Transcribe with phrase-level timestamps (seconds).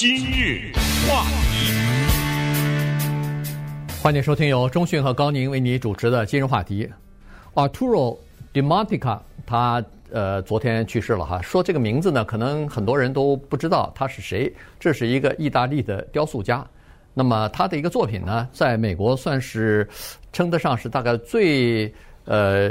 [0.00, 0.72] 今日
[1.06, 1.74] 话题，
[4.02, 6.88] 欢迎收听由中讯和高宁为你主持的今日话题。
[7.52, 8.16] Arturo
[8.54, 11.42] Dimantica，他呃昨天去世了哈。
[11.42, 14.50] 说这个名字呢，可能很多人都不知道他是谁。
[14.78, 16.66] 这是一个意大利的雕塑家。
[17.12, 19.86] 那么他的一个作品呢，在美国算是
[20.32, 21.92] 称得上是大概最
[22.24, 22.70] 呃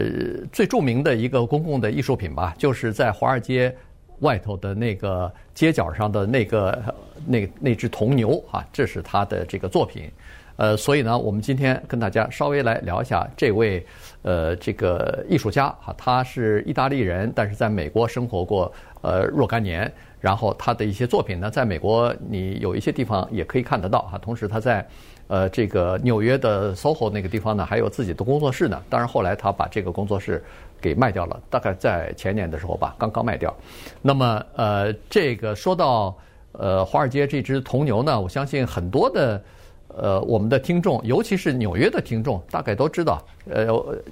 [0.51, 3.71] 最著名的一个公共的艺术品吧，就是在华尔街
[4.19, 6.83] 外头的那个街角上的那个
[7.25, 10.09] 那那只铜牛啊，这是他的这个作品。
[10.55, 13.85] 呃，所以呢，我们今天跟大家稍微来聊一下这位
[14.23, 19.91] 呃这个艺术家哈，他是意大利人，但是在美国生活过呃若干年。
[20.19, 24.17] 然后他的一些作品呢，在美国你有一些地方也可以看得到哈。
[24.17, 24.85] 同时他在
[25.29, 28.81] 呃这个纽约的 SOHO 那个地方呢，还有自己的工作室呢。
[28.89, 30.43] 当然后来他把这个工作室
[30.81, 33.55] 给卖掉了，大概在前年的时候吧，刚刚卖掉。
[34.01, 36.13] 那么呃这个说到
[36.51, 39.41] 呃华尔街这只铜牛呢，我相信很多的
[39.87, 43.23] 呃我们的听众，尤其是纽约的听众，大概都知道。
[43.49, 43.67] 呃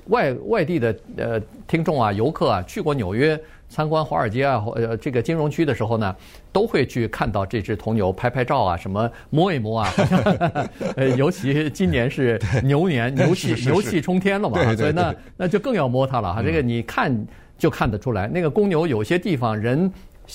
[0.08, 3.38] 外外地的呃听众啊、游客啊，去过纽约。
[3.70, 6.16] 参观华尔街啊，呃，这个金融区的时候呢，
[6.52, 9.94] 都会去看到这只铜牛，拍拍照啊，什么摸一摸啊。
[10.96, 16.42] 呃， 尤其今年是 牛年，牛气牛气冲天了嘛，对对对，所以那那就更要摸它了哈。
[16.42, 19.92] 这个你看就看得出来，那个公牛有些地方人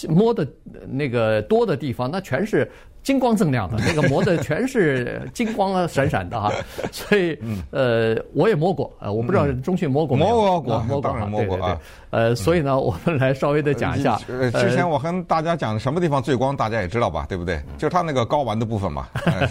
[0.08, 0.46] 摸的
[0.88, 2.70] 那个多的地方，那全是。
[3.02, 6.52] 金光锃亮的，那个磨的全是金光啊闪闪的哈，
[6.92, 7.36] 所以
[7.72, 10.36] 呃我也摸过，呃我不知道中讯摸过没有？
[10.36, 11.76] 摸过，摸过，摸过啊。
[12.10, 14.16] 呃，所以呢，我们来稍微的讲一下。
[14.28, 17.60] 呃，之前我跟大家讲什么地方最光，大家也知道吧，对不对？
[17.76, 19.08] 就是它那个睾丸的部分嘛，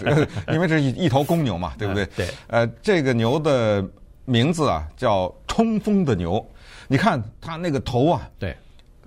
[0.50, 2.06] 因为这是一头公牛嘛，对不对？
[2.16, 2.26] 对。
[2.46, 3.84] 呃，这个牛的
[4.24, 6.42] 名字啊叫冲锋的牛，
[6.88, 8.56] 你看它那个头啊，对，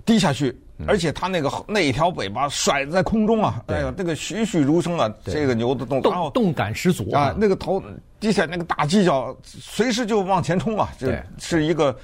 [0.06, 0.56] 低下去。
[0.86, 7.82] 而且它那个那一条尾巴甩在空中啊，哎呀，那个栩栩如生啊，这个牛的动动动感十足啊，那个头
[8.20, 11.98] 低下那个大犄角，随时就往前冲啊，这是一个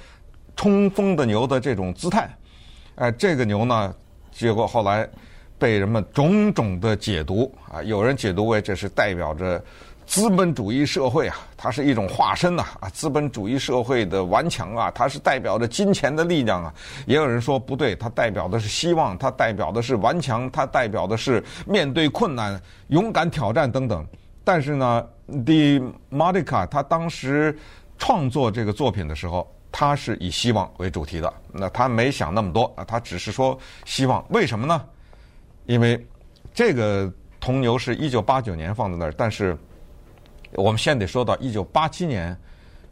[0.56, 2.34] 冲锋的牛的这种姿态。
[2.94, 3.94] 哎，这个牛呢，
[4.30, 5.06] 结果后来
[5.58, 9.62] 被人们种种的解读啊，有人解读为这是代表着。
[10.12, 12.88] 资本主义社会啊，它是一种化身呐啊！
[12.90, 16.74] 资本主义社会的顽强啊，它是代表着金钱的力量啊。
[17.06, 24.06] 也有人说不对，它代表的是希望，它代表的是顽强，它代表的是面对困难、勇敢挑战等等。
[24.44, 27.58] 但是呢，Dimantica 他当时
[27.96, 31.32] 创作这个作品的时候，他是以希望为主题的。
[31.50, 34.22] 那他没想那么多啊，他只是说希望。
[34.28, 34.84] 为什么呢？
[35.64, 36.06] 因为
[36.52, 39.56] 这个铜牛是一九八九年放在那儿，但是。
[40.54, 42.36] 我们先得说到一九八七年，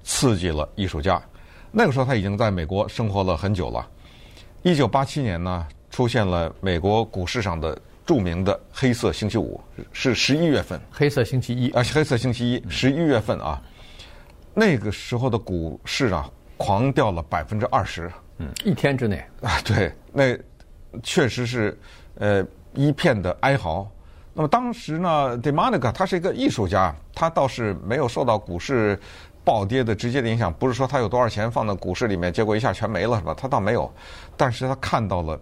[0.02, 1.20] 刺激了艺术家。
[1.70, 3.86] 那个时候他已经在美国生活了很久了。
[4.62, 9.60] 一九八七年呢，出现了美国股市上的著名的黑色星期五，
[9.92, 10.80] 是十一月份。
[10.90, 13.62] 黑色星期一啊，黑色星期一，十一月份啊，
[14.52, 18.10] 那个时候的股市啊，狂掉了百分之二十。
[18.38, 20.36] 嗯，一天之内啊，对，那
[21.02, 21.78] 确实是
[22.16, 22.44] 呃
[22.74, 23.88] 一片的哀嚎。
[24.32, 28.98] 那么当时呢，Demonica 他是一个艺术家，他倒是没有受到股市
[29.44, 30.52] 暴跌的直接的影响。
[30.52, 33.34] 不是说他有多少钱放在股市里面，结果一下全没了，是吧？
[33.36, 33.92] 他倒没有。
[34.36, 35.38] 但是他看到了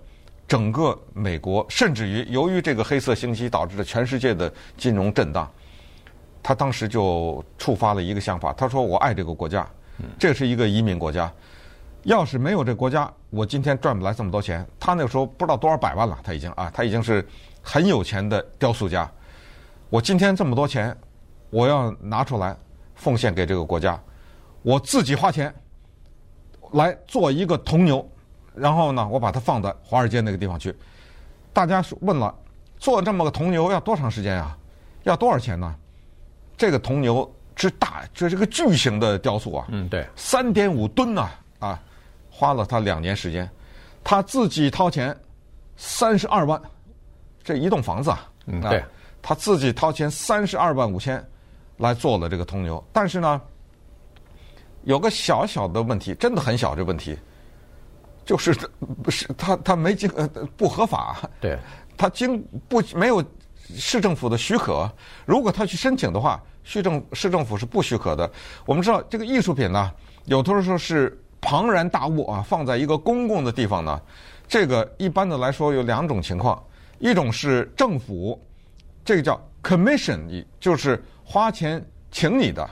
[0.49, 5.49] 整个美国，甚至于由于这个黑色星期导致的全世界的金融震荡，
[6.43, 8.55] 他当时就触发了一个想法。
[8.55, 9.69] 他说：“我爱这个国家，
[10.19, 11.31] 这是一个移民国家。
[12.05, 17.23] 要是没有这国家，我今天赚不来这么多钱。”他那个时候不知道多少百万了，他已经啊，他已经是。
[17.63, 19.11] 很有钱的雕塑家，
[19.91, 20.97] 我今天这么多钱，
[21.51, 22.57] 我要拿出来
[22.95, 24.01] 奉献给这个国家，
[24.63, 25.55] 我自己花钱
[26.73, 28.07] 来做一个铜牛，
[28.55, 30.75] 然后呢，我把它放在华尔街那个地方去。
[31.53, 32.35] 大家问了，
[32.79, 34.57] 做这么个铜牛要多长时间啊？
[35.05, 35.75] 要多少钱呢？
[36.57, 41.81] 这个铜牛之大，这是个巨型的雕塑啊，嗯，对，三点五吨呐，啊，
[42.31, 43.49] 花了他两年时间，
[44.05, 45.17] 他自己掏钱
[45.77, 46.61] 三十二万。
[47.49, 48.85] 这一栋房子啊，嗯，对，
[49.23, 51.27] 他自己掏钱三十二万五千
[51.79, 53.41] 来做了这个铜牛，但是呢，
[54.83, 57.19] 有个小小的问题，真的很小，这问题
[58.27, 58.55] 就是
[59.03, 60.29] 不是他 他没经呃
[60.59, 61.59] 不合法，对，
[61.97, 63.25] 他经不没有
[63.75, 64.87] 市政府的许可，
[65.25, 68.31] 如果他去申请的话，市政市政府是不许可的。
[68.67, 69.91] 我们知道这个艺术品呢，
[70.27, 73.99] 有的时候是庞然大物啊，放在一个公共的地方呢，
[74.47, 76.63] 这个一般的来说有两种情况。
[76.99, 78.41] 一种是政府，
[79.05, 82.69] 这个叫 commission，就是花钱请你的，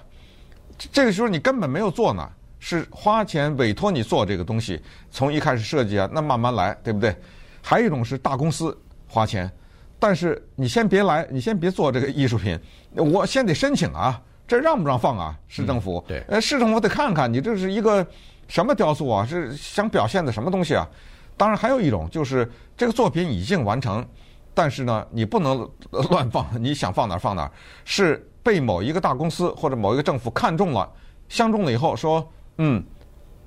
[0.92, 2.28] 这个时候你根本没有做呢，
[2.58, 4.80] 是花钱委托你做这个东西，
[5.10, 7.14] 从一开始设计啊，那慢慢来，对不对？
[7.62, 8.76] 还有一种是大公司
[9.06, 9.50] 花钱，
[9.98, 12.58] 但是你先别来，你先别做这个艺术品，
[12.94, 15.38] 我先得申请啊，这让不让放啊？
[15.48, 18.06] 市政府，对，呃，市政府得看看你这是一个
[18.48, 20.88] 什么雕塑啊，是想表现的什么东西啊？
[21.36, 24.06] 当然还有一种就是这个作品已经完成，
[24.54, 25.68] 但是呢，你不能
[26.10, 27.50] 乱放，你想放哪儿放哪儿，
[27.84, 30.90] 是被某一个大公司或者某一个政府看中了，
[31.28, 32.26] 相中了以后说，
[32.58, 32.82] 嗯。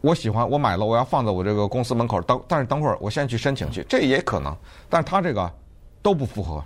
[0.01, 2.41] 我喜欢，我买了，我要放在我这个公司门口等。
[2.47, 4.55] 但是等会儿我先去申请去，这也可能。
[4.89, 5.51] 但是他这个
[6.01, 6.63] 都不符合，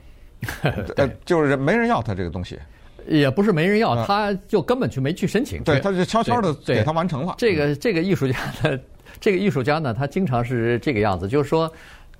[0.97, 2.59] 呃，就是没人要他这个东西，
[3.07, 5.63] 也不是没人要，他就根本就没去申请。
[5.63, 7.33] 对，他就悄悄的给他完成了。
[7.39, 8.79] 这个这个艺术家呢，
[9.19, 11.71] 这个艺术家呢，他经常是这个样子，就是说。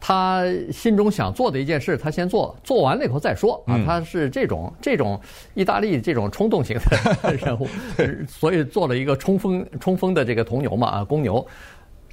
[0.06, 3.80] 他心中想做的一件事，他先做，做完了以后再说啊。
[3.86, 5.18] 他是这种这种
[5.54, 7.66] 意大利这种冲动型的 人物，
[8.28, 11.48] 所以做了一个冲锋冲锋的这个铜牛嘛啊，公牛。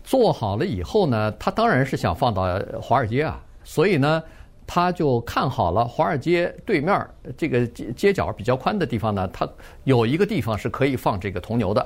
[0.04, 4.22] 做好了以后呢，他当然是想放到华尔街啊，所以呢，
[4.68, 7.04] 他就看好了华尔街对面
[7.36, 9.48] 这个街街角比较宽的地方呢，他
[9.82, 11.84] 有一个地方是可以放这个铜牛的，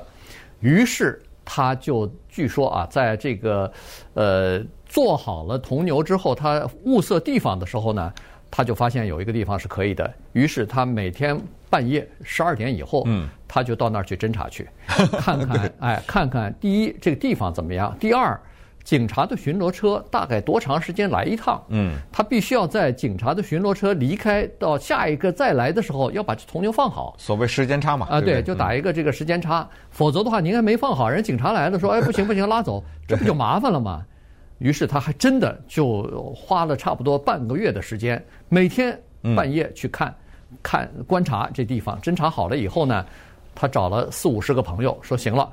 [0.59, 3.71] 于是他就据说啊，在这个
[4.15, 4.61] 呃。
[4.87, 8.13] 做好了铜牛之后，他物色地方的时候呢，
[8.49, 10.09] 他就发现有一个地方是可以的。
[10.31, 11.37] 于是他每天
[11.69, 14.69] 半夜十二点以后，嗯，他就到那儿去侦查去，
[15.19, 18.39] 看看，哎，看看第一这个地方怎么样，第二，
[18.85, 27.15] 警察的巡逻车大概多长时间来一趟，嗯，他必须要在警察的巡逻车离开到下一个再来的时候，要把这铜牛放好。
[27.17, 34.05] 所谓时间差嘛，啊，对，就打一个这个时间差，否则的话，您还没放好，人警察来了说，哎，不行不行， 拉走，这不就麻烦了吗？
[34.59, 36.03] 于是他还真的就
[36.35, 38.97] 花了差不多半个月的时间，每天
[39.35, 40.15] 半夜去看，
[40.61, 43.03] 看观察这地方，侦查好了以后呢，
[43.55, 45.51] 他找了四五十个朋友，说行了，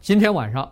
[0.00, 0.68] 今天晚上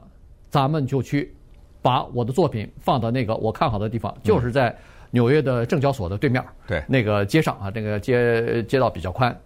[0.51, 1.33] 咱们就去
[1.83, 4.75] 把我的作品放到那个我看好的地方，就是在
[5.11, 9.37] 纽约的证交所的对面，对，那个街上啊，那个街街道比较宽。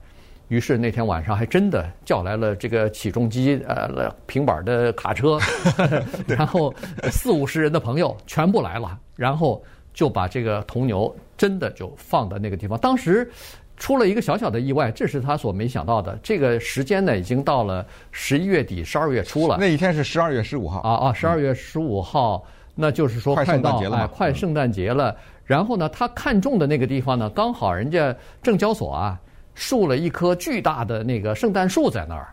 [0.48, 5.38] 于是那天晚上还真的叫来了这个起重机，呃，平板的卡车，
[6.28, 6.72] 然后
[7.10, 9.64] 四五十人的朋友全部来了，然后
[9.94, 12.78] 就把这个铜牛真的就放在那个地方。
[12.78, 13.28] 当时
[13.76, 16.18] 出了一个小小的意外，这是他所没想到的。
[16.22, 19.56] 这个时间呢，已经到了十一月底、十二月初了。
[19.58, 21.12] 那一天是十二月十五号啊啊！
[21.12, 22.44] 十二月十五号，
[22.74, 25.16] 那就是说快到哎，快圣诞节了。
[25.44, 29.20] 然后呢，他看中的那个地方呢，刚好人家证交所啊。
[29.56, 32.26] 竖了一棵巨大的那个圣诞树在那儿，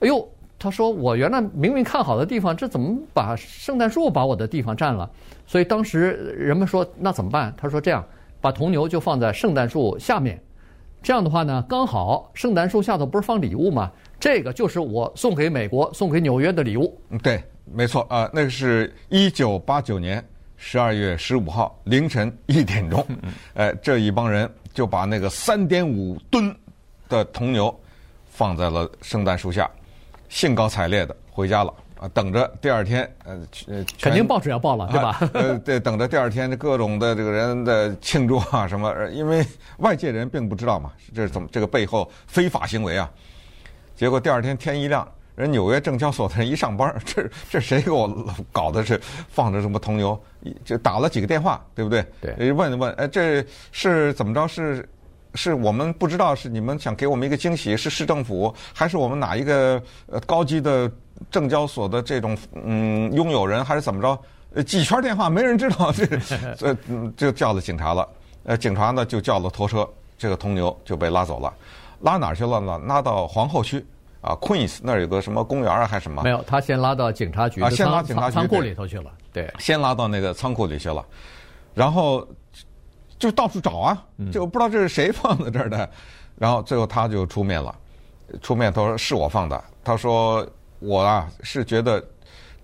[0.00, 0.26] 哎呦，
[0.58, 5.10] 他说我原来明明看好的地方，这怎么把圣诞树把我的地方占了？
[5.46, 7.52] 所以当时人们说那怎么办？
[7.58, 8.02] 他说这样，
[8.40, 10.42] 把铜牛就放在圣诞树下面，
[11.02, 13.90] 这样的话呢，刚好圣诞树下头不是放礼物吗？
[14.20, 16.98] 这个就是我送给美国、送给纽约的礼物。
[17.22, 20.24] 对，没错啊，那个是一九八九年
[20.56, 23.04] 十二月十五号凌晨一点钟，
[23.54, 26.54] 哎，这一帮人就把那个三点五吨。
[27.08, 27.78] 的铜牛
[28.30, 29.70] 放在了圣诞树下，
[30.30, 31.70] 兴高采烈的回家了
[32.02, 32.10] 啊！
[32.12, 33.38] 等着第二天，呃
[33.68, 35.30] 呃，肯定报纸要报了，对吧？
[35.32, 39.46] 呃，对，等着第二天各种的这个人的庆祝啊什么，因为
[39.78, 43.08] 外界人并不知道嘛，这是怎么这个背后非法行为啊？
[43.94, 45.06] 结果第二天天一亮，
[45.36, 48.12] 人纽约证交所的人一上班，这这谁给我
[48.50, 50.20] 搞的是放着什么铜牛？
[50.64, 52.04] 就打了几个电话，对不对？
[52.20, 54.48] 对，问问，哎，这是怎么着？
[54.48, 54.88] 是？
[55.34, 60.90] 是我们不知道，是你们想给我们一个惊喜，是市政府还是我们哪一个呃高级的
[61.30, 64.18] 证交所的这种嗯拥有人，还是怎么着？
[64.54, 66.06] 呃，几圈电话没人知道，这
[66.56, 66.76] 这
[67.16, 68.06] 就叫了警察了。
[68.44, 71.50] 呃，警察呢就叫了拖车，这个铜牛就被拉走了。
[72.00, 72.78] 拉哪儿去了呢？
[72.86, 73.82] 拉到皇后区
[74.20, 76.22] 啊，Queens 那儿有个什么公园啊，还是什么？
[76.22, 79.10] 没有，他先拉到警察局啊，先拉警察局仓库里头去了。
[79.32, 81.02] 对，先拉到那个仓库里去了，
[81.72, 82.26] 然后。
[83.22, 85.88] 就到处找啊，就不知道这是谁放在这儿的，
[86.36, 87.72] 然后最后他就出面了，
[88.40, 90.44] 出面他说是我放的，他说
[90.80, 92.04] 我啊是觉得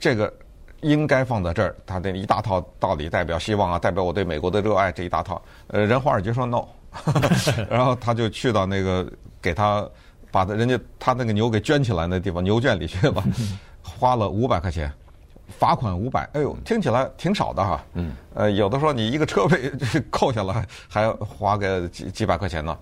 [0.00, 0.32] 这个
[0.80, 6.64] 应该放在这儿，他那一大套道理代表希望啊，代表我对美国的热爱这一大套，呃，人华尔街说 no，
[7.70, 9.08] 然后他就去到那个
[9.40, 9.88] 给他
[10.32, 13.22] 把他人家他那个牛给圈起来那地方牛圈里去了，
[13.80, 14.92] 花了五百块钱。
[15.48, 17.84] 罚款五百，哎呦，听起来挺少的哈。
[17.94, 18.12] 嗯。
[18.34, 19.72] 呃，有的说你一个车位
[20.10, 22.76] 扣下来，还要花个几几百块钱呢。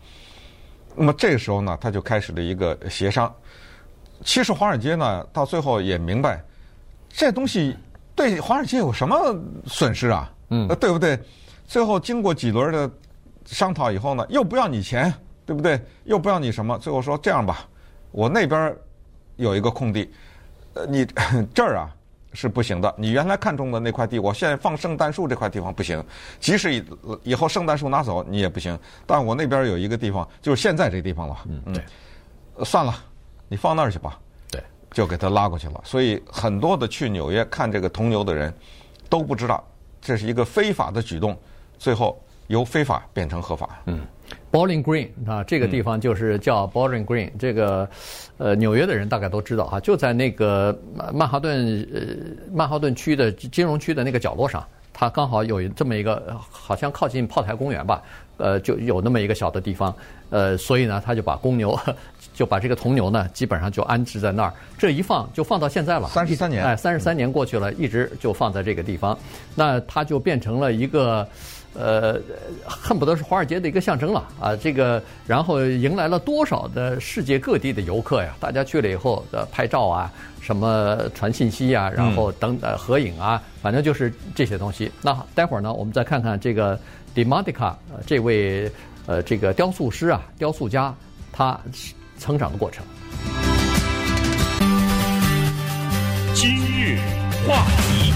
[0.95, 3.33] 那么这个时候呢，他就开始了一个协商。
[4.25, 6.43] 其实华尔街呢，到最后也明白，
[7.09, 7.77] 这东西
[8.15, 9.17] 对华尔街有什么
[9.67, 10.33] 损失啊？
[10.51, 11.19] 嗯，对不对？
[11.67, 12.91] 最后经过几轮的
[13.45, 15.13] 商讨以后呢，又不要你钱，
[15.45, 15.81] 对不对？
[16.05, 16.79] 又不要你什么？
[16.79, 17.67] 最后说这样吧，
[18.11, 18.75] 我那边
[19.37, 20.11] 有一个空地，
[20.75, 21.05] 呃，你
[21.55, 21.91] 这儿啊。
[22.37, 22.95] 是不行的。
[22.99, 26.05] 你原来看中的那块地，我现在放圣诞树这块地方不行。
[26.39, 26.85] 即使以
[27.23, 28.79] 以后圣诞树拿走，你也不行。
[29.07, 31.37] 但我那边有一个地方，就是现在这地方了。
[31.49, 31.83] 嗯，对，
[32.65, 32.95] 算了，
[33.49, 34.19] 你放那儿去吧。
[34.51, 34.63] 对，
[34.93, 35.81] 就给他拉过去了。
[35.83, 38.53] 所以很多的去纽约看这个铜牛的人，
[39.09, 39.67] 都不知道
[40.01, 41.37] 这是一个非法的举动，
[41.79, 43.81] 最后由非法变成合法。
[43.87, 44.01] 嗯。
[44.51, 47.89] Bowling Green 啊，这个地方就是叫 Bowling Green，这个
[48.39, 50.77] 呃纽约的人大概都知道啊，就在那个
[51.13, 52.01] 曼哈顿呃
[52.53, 58.03] 曼哈顿区的金融区的那个角落上，它刚好有这么一个好像靠近炮台公园吧，
[58.37, 59.95] 呃就有那么一个小的地方，
[60.31, 61.79] 呃所以呢他就把公牛
[62.35, 69.19] 就把这个铜牛呢基本上就安置在那儿，这一放就放到现在了，三十三年，哎三十三年过去了，一直就放在这个地方，
[69.55, 71.27] 那它就变成了一个。
[71.79, 72.19] 呃，
[72.67, 74.57] 恨不得是华尔街的一个象征了啊！
[74.57, 78.35] 这个，然后迎来了多少的世界各地的游客呀？
[78.41, 84.91] 大家去了以后，呃，拍照啊，什么传信息啊，然后等呃合影啊，反正就是这些东西。
[85.03, 86.81] 那待会儿呢，我们再看看这个
[87.17, 87.75] Demantica
[88.07, 88.71] 这位
[89.07, 90.95] 呃这个雕塑师啊，雕塑家
[91.33, 91.59] 他
[92.19, 92.85] 成长的过程。
[96.35, 96.99] 今日
[97.49, 98.13] 话题。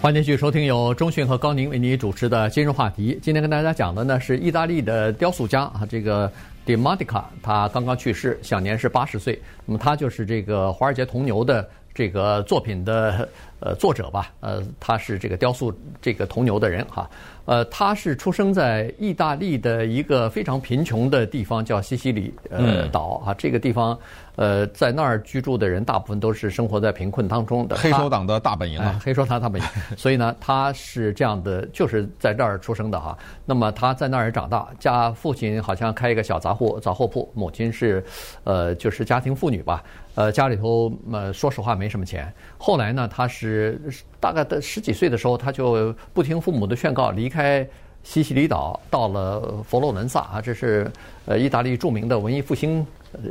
[0.00, 3.18] 欢迎继续收听由中讯和高宁为您主持的今日话题。
[3.20, 6.32] 今天跟大家讲的呢是意大利的雕塑家啊，这个
[6.64, 9.38] Demantica，他刚刚去世，享年是八十岁。
[9.66, 11.68] 那么他就是这个华尔街铜牛的
[11.98, 13.28] 这个作品的
[13.58, 14.30] 呃作者吧？
[14.38, 17.10] 呃，他是这个雕塑这个铜牛的人哈。
[17.44, 23.34] 呃，他是出生在意大利的一个非常贫穷的地方，叫西西里呃岛啊。
[23.34, 23.98] 这个地方。
[24.36, 27.74] 呃，在那儿居住的人大部分都是生活在贫困当中的。
[27.74, 29.66] 黑手党的大本营啊，哎、黑手党大本营。
[29.98, 33.18] 所以呢，他是这样的，就是在这儿出生的哈。
[33.44, 38.04] 那么他在那儿长大，家父亲好像开一个小杂货杂货铺，母亲是
[38.44, 39.82] 呃就是家庭妇女吧。
[40.18, 42.32] 呃，家里头呃说实话没什么钱。
[42.58, 43.80] 后来呢，他是
[44.18, 47.64] 大概的十几岁的时候，他就不听父母的劝告，离开
[48.02, 50.90] 西西里岛，到了佛罗伦萨啊，这是
[51.26, 52.84] 呃意大利著名的文艺复兴。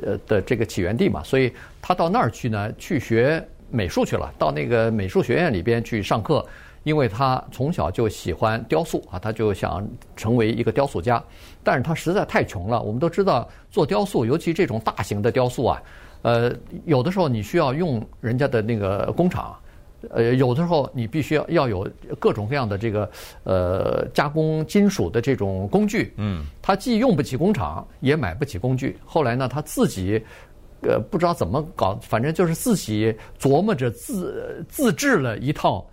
[0.03, 1.53] 呃的这个起源地嘛，所以
[1.83, 6.43] 他到那儿去呢，去学美术去了，到那个美术学院里边去上课，
[6.83, 11.23] 因为他从小就喜欢雕塑啊，他就想成为一个雕塑家，
[11.63, 12.81] 但是他实在太穷了。
[12.81, 15.79] 我们都知道做雕塑，尤其这种大型的雕塑啊，
[16.27, 16.53] 呃，
[16.83, 19.55] 有的时候你需要用人家的那个工厂。
[20.09, 23.09] 呃，有的时候你必须要要有各种各样的这个
[23.45, 26.13] 呃加工金属的这种工具。
[26.17, 28.97] 嗯，他既用不起工厂，也买不起工具。
[29.05, 30.21] 后来呢，他自己
[30.81, 35.83] 呃不知道怎么搞，反正就是自己琢磨着自自制了一套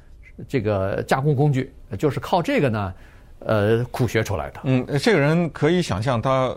[0.48, 2.92] 这个加工工具，就是靠这个呢
[3.38, 4.60] 呃苦学出来的。
[4.64, 6.54] 嗯，这个人可以想象他。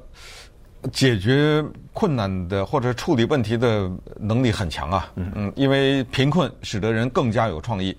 [0.91, 1.63] 解决
[1.94, 3.89] 困难的或者处理问题的
[4.20, 7.96] 能力很强啊，嗯，因为贫困使得人更加有创意。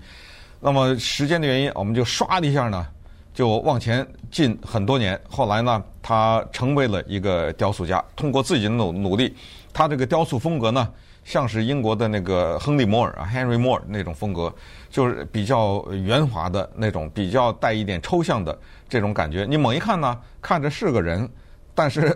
[0.59, 2.87] 那么时间的原因，我们就唰的一下呢，
[3.33, 5.19] 就往前进很多年。
[5.29, 9.35] 后来呢，他成为了一个雕塑家，通过自己的努努力，
[9.73, 10.87] 他这个雕塑风格呢，
[11.23, 14.53] 像是英国的那个亨利·摩尔啊，Henry Moore 那种风格，
[14.89, 19.45] 就是比较圆滑的那种，比较带一点抽象的这种感觉。
[19.49, 21.29] 你猛一看呢，看着是个人。
[21.79, 22.13] 但是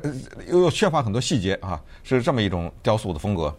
[0.51, 3.55] 又又缺乏很多细节啊，是这么一种雕塑的风格。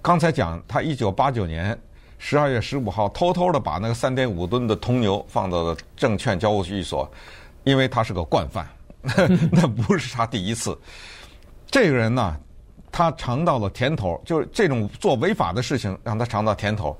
[0.00, 1.78] 刚才讲他一九八九年
[2.16, 7.06] 十二月十五号偷偷的把那个三点五吨的铜牛放到了证券交易所，
[7.64, 8.66] 因为他是个惯犯，
[9.52, 10.74] 那不是他第一次。
[11.70, 12.34] 这个人呢，
[12.90, 16.98] 他尝到了甜头，就是这种做违法的事情让他尝到甜头。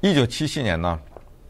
[0.00, 0.98] 一九七七年呢，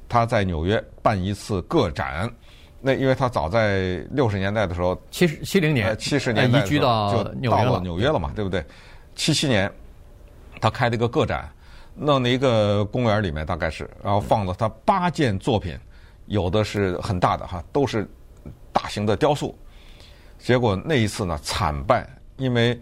[0.06, 2.30] 他在纽约办一次个展。
[2.80, 8.64] 那因为他早在六十年代的时候，七十七零年，七十年代移居到就到了纽约了嘛，对不对？
[9.14, 9.70] 七七年，
[10.60, 11.50] 他开了一个个展，
[11.94, 15.76] 弄了一个公园里面，大概是，然后放了他八件作品，
[16.26, 18.06] 有的是很大的哈，都是
[18.72, 19.56] 大型的雕塑。
[20.38, 22.06] 结果那一次呢，惨败，
[22.36, 22.74] 因为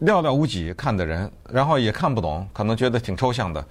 [0.00, 3.64] 寥寥无几看的人，然后也看不懂，可能觉得挺抽象的。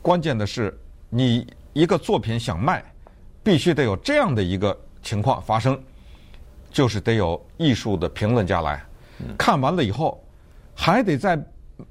[0.00, 0.76] 关键的是，
[1.10, 2.82] 你一个作品想卖。
[3.44, 5.78] 必须得有这样的一个情况发生，
[6.72, 8.82] 就是得有艺术的评论家来
[9.38, 10.20] 看完了以后，
[10.74, 11.38] 还得在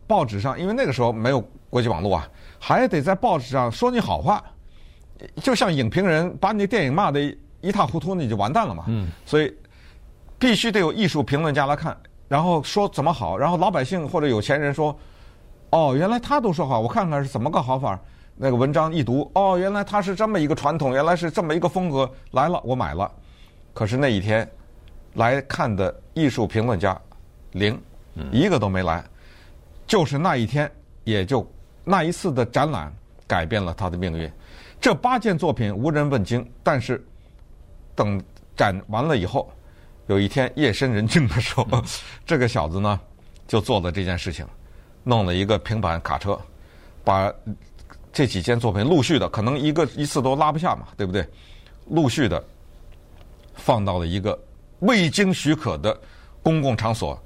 [0.07, 2.27] 报纸上，因为那个时候没有国际网络啊，
[2.60, 4.43] 还得在报纸上说你好话，
[5.41, 7.22] 就像影评人把你电影骂的
[7.62, 8.86] 一塌糊涂，你就完蛋了嘛。
[9.25, 9.53] 所以
[10.39, 11.95] 必须得有艺术评论家来看，
[12.27, 14.98] 然后说怎么好，然后老百姓或者有钱人说，
[15.69, 18.00] 哦，原来他都说好，我看看是怎么个好法。
[18.36, 23.12] 那个文章一读，哦，原来他是这么一个传统，原来是这么一个风格，来了，我买了。
[23.74, 24.50] 可是那一天
[25.13, 27.00] 来看的艺术评论家
[27.52, 27.80] 零，
[28.32, 29.04] 一个都没来。
[29.86, 30.72] 就是那一天，
[31.04, 31.46] 也就
[31.84, 32.92] 那一次的展览
[33.28, 34.32] 改变了他的命运。
[34.80, 37.04] 这八件作品无人问津，但是
[37.96, 38.22] 等
[38.56, 39.52] 展完了以后，
[40.08, 41.84] 有一天夜深人静的时候，嗯、
[42.25, 43.00] 这个小子呢
[43.48, 44.46] 就做了这件事情，
[45.04, 46.40] 弄了一个平板卡车，
[47.04, 47.32] 把
[48.13, 51.27] 这几件作品陆续的，可能一个一次都拉不下嘛，对不对？
[51.89, 52.41] 陆续的
[53.55, 54.39] 放到了一个
[54.79, 56.00] 未经许可的
[56.41, 57.20] 公共场所。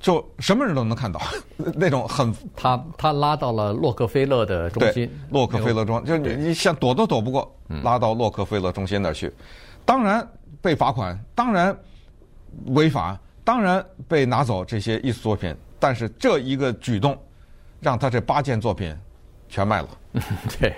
[0.00, 1.20] 就什么人都能看到，
[1.76, 7.54] 那种很他他拉到了洛克菲勒的中心，洛克菲勒中，就你你想躲都躲不过，
[7.84, 9.30] 拉到洛克菲勒中心那儿去，
[9.84, 10.26] 当然
[10.62, 11.78] 被罚款，当然
[12.68, 17.14] 违法，当然被拿走这些艺术作品，但是这一个举动，
[17.78, 18.96] 让他这八件作品
[19.50, 19.88] 全卖了。
[20.58, 20.74] 对，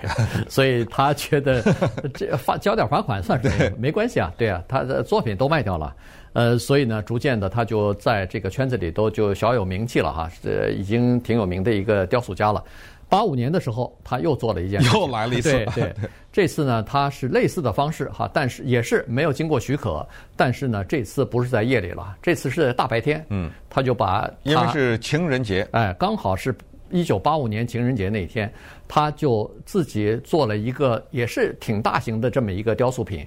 [0.47, 1.63] 所以他觉得
[2.13, 5.95] 这罚交点罚款算是没关系啊，对啊，他的作品都卖掉了。
[6.33, 12.63] 呃，所以呢，逐渐的，他就在这个圈子里都就小有名气了哈，呃，已经挺有名的一个雕塑家了。
[13.09, 15.51] 八五年的时候，他又做了一件事，又来了一次。
[15.51, 15.93] 对 对，
[16.31, 20.03] 这次呢，他是类似的方式哈，但是也是没有经过许可，
[20.35, 23.23] 但是呢，这次不是在夜里了，这次是在大白天。
[23.29, 26.55] 嗯，他就把因为是情人节，哎，刚好是
[26.93, 28.49] 一九八五年情人节那天，
[28.87, 33.25] 他就自己做了一个也是挺大型的这么一个雕塑品。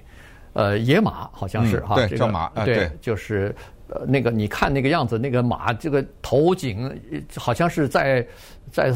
[0.53, 3.53] 呃，野马好像是哈，对，叫马，对，就是
[3.89, 6.89] 呃那个你看那个样子，那个马这个头颈
[7.35, 8.25] 好像是在
[8.71, 8.91] 在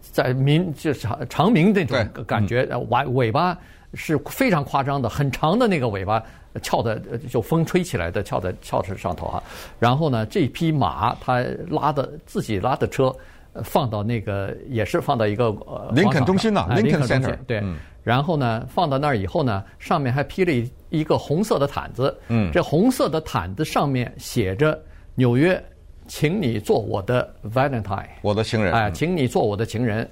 [0.00, 3.58] 在鸣就是长长鸣那种感觉，尾尾巴
[3.92, 6.22] 是非常夸张的，很长的那个尾巴
[6.62, 9.42] 翘的就风吹起来的翘在翘在上头哈。
[9.78, 13.14] 然后呢，这匹马它拉的自己拉的车
[13.62, 17.62] 放到那个也是放到一个呃林肯中心呐，林肯 Center 对。
[18.02, 22.14] 然后呢，放到那儿以后呢，上面还披了一一个红色的毯子。
[22.28, 24.78] 嗯，这红色的毯子上面写着
[25.16, 25.62] “纽约，
[26.06, 30.06] 请你做我的 Valentine，我的情人。”哎，请你做我的情人。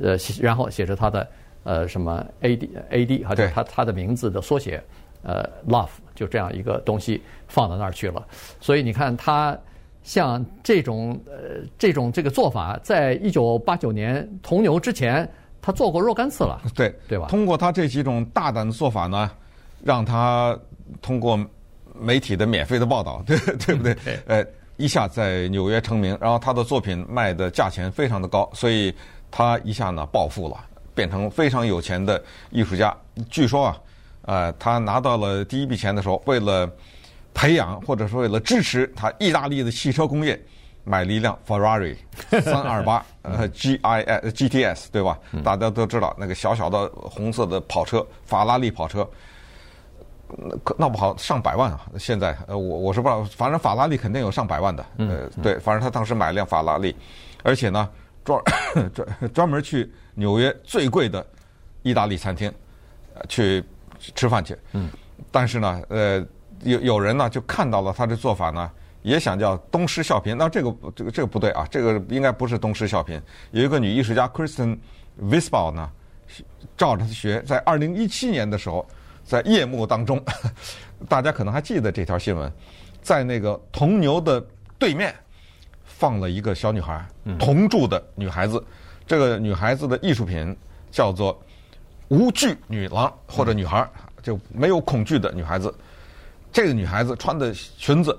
[0.00, 1.26] 呃，然后写着他的
[1.64, 4.82] 呃什么 A D A D，还是他他的名字的缩写，
[5.22, 8.24] 呃，Love，就这样一个东西放到那儿去了。
[8.60, 9.58] 所以你看，他
[10.08, 15.28] 像这种呃这种这个做法，在一九八九年铜牛之前。
[15.60, 17.26] 他做过若干次了，对对吧？
[17.28, 19.30] 通过他这几种大胆的做法呢，
[19.84, 20.58] 让他
[21.02, 21.38] 通过
[21.98, 23.94] 媒体的免费的报道，对 对不对？
[24.26, 24.42] 呃，
[24.76, 28.94] 一下在纽约成名，然后他的作品卖的价钱非常的高，所以
[29.32, 30.56] 他一下呢暴富了，
[30.94, 32.96] 变成非常有钱的艺术家。
[33.28, 33.80] 据说啊，
[34.22, 36.70] 呃，他拿到了第一笔钱的时候，为了
[37.38, 40.38] 培养或者说为了支持他意大利的汽车工业。
[40.84, 41.94] 买了一辆 Ferrari
[42.42, 45.18] 三二八，呃，G I S G T S 对吧？
[45.44, 49.06] 大家都知道那个小小的红色的跑车，法拉利跑车，
[50.78, 51.82] 那不好上百万啊！
[51.98, 54.82] 现在呃，我我是不知道，反正法拉利肯定有上百万的。
[54.96, 56.96] 呃，对，反正他当时买了辆法拉利，
[57.42, 57.86] 而且呢，
[58.24, 58.42] 专
[58.94, 61.26] 专专门去纽约最贵的
[61.82, 62.50] 意大利餐厅
[63.28, 63.62] 去
[64.14, 64.56] 吃饭去。
[64.72, 64.88] 嗯，
[65.30, 66.26] 但是呢，呃，
[66.62, 68.70] 有有人呢就看到了他的做法呢。
[69.02, 73.18] 也想叫东施效颦，那这个这个这个不对啊，这个应该不是东施效颦。
[73.52, 74.76] 有一个女艺术家 Kristen
[75.22, 75.88] Visbal 呢，
[76.76, 78.86] 照着她学，在二零一七年的时候，
[79.24, 80.20] 在夜幕当中，
[81.08, 82.52] 大家可能还记得这条新闻，
[83.00, 84.44] 在那个铜牛的
[84.80, 85.14] 对面
[85.84, 87.06] 放了一个小女孩，
[87.38, 88.62] 铜铸的女孩子。
[89.06, 90.54] 这个女孩子的艺术品
[90.90, 91.40] 叫做
[92.08, 93.88] 无惧女郎或者女孩，
[94.22, 95.72] 就没有恐惧的女孩子。
[96.58, 98.18] 这个女孩子穿的裙子。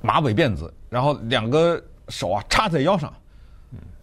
[0.00, 3.12] 马尾辫子，然后两个手啊插在腰上，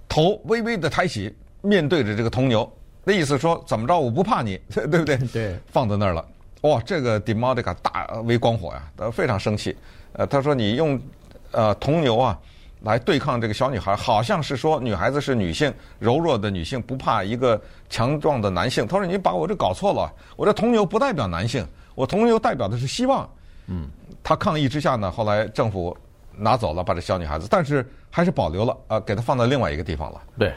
[0.08, 2.72] 头微微的抬起，面对着这个铜牛，
[3.04, 5.18] 那意思说怎么着我不怕你， 对不对？
[5.34, 6.24] 对，放在那儿了。
[6.62, 9.76] 哇，这个 Demodica 大为光火呀，他非常生气。
[10.14, 11.02] 呃，他说你用
[11.50, 12.40] 呃铜牛啊
[12.82, 18.88] 来对抗这个小女孩，好像是说女孩子是女性，柔弱的女性不怕一个强壮的男性。
[18.88, 21.66] 他说你把我这搞错了，我这铜牛不代表男性，
[21.96, 23.30] 我铜牛代表的是希望。
[23.68, 23.88] 嗯。
[24.22, 25.96] 他抗议之下呢，后来政府
[26.36, 30.22] 拿走了，把这小女孩子，但是还是保留了，呃，给她放到另外一个地方了。
[30.38, 30.54] 对，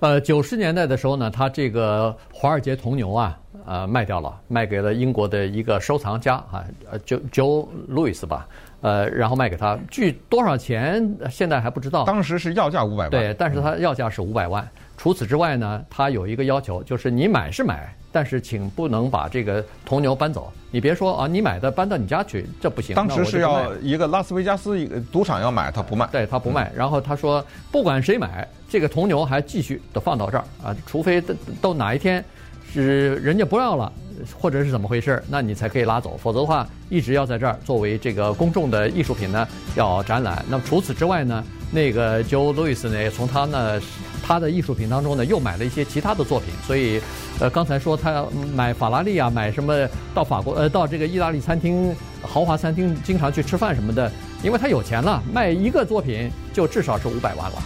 [0.00, 8.46] 呃，九十年代的时候呢，他这个华尔街铜牛啊，呃，卖掉了，卖给了英国的一个收藏家啊，呃，Jo Joe Louis 吧，
[8.84, 12.04] 呃，然后卖给他，据多少钱现在还不知道。
[12.04, 13.10] 当时是要价五百万。
[13.10, 14.62] 对，但是他要价是五百万。
[14.62, 14.68] 嗯。
[14.98, 17.96] 除此之外呢，他有一个要求，就是你买是买。
[18.12, 20.52] 但是，请不能把这个铜牛搬走。
[20.70, 22.94] 你别说啊，你买的搬到你家去，这不行。
[22.94, 26.06] 当时是要一个拉斯维加斯一个赌场要买，他不卖。
[26.12, 26.70] 对，他不卖。
[26.76, 32.24] 然后他说，不管谁买这个铜牛，还继续的放到这儿啊，除非都都哪一天
[32.70, 33.92] 是人家不要了，
[34.38, 36.18] 或者是怎么回事，那你才可以拉走。
[36.22, 40.44] 否则的话，一直要在这儿作为这个公众的艺术品呢，要展览。
[40.48, 43.80] 那么除此之外呢，那个 Joe Louis 呢，也从他呢。
[44.26, 46.48] 他的艺术品当中呢，又买了一些其他的作品。
[46.66, 46.98] 所以，
[47.38, 48.24] 呃，刚才说他
[48.54, 54.10] 买法拉利啊，买什么到法国呃到这个意大利餐厅豪华餐厅经常去吃饭什么的，
[54.42, 57.62] 因为他有钱了，卖一个作品就至少是五百万了。